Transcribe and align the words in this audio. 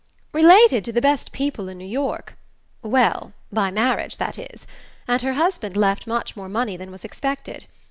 "Related 0.33 0.83
to 0.85 0.91
the 0.91 0.99
best 0.99 1.31
people 1.31 1.69
in 1.69 1.77
New 1.77 1.85
York 1.85 2.35
well, 2.81 3.33
by 3.53 3.69
marriage, 3.69 4.17
that 4.17 4.39
is; 4.39 4.65
and 5.07 5.21
her 5.21 5.33
husband 5.33 5.77
left 5.77 6.07
much 6.07 6.35
more 6.35 6.49
money 6.49 6.75
than 6.75 6.89
was 6.89 7.05
expected. 7.05 7.67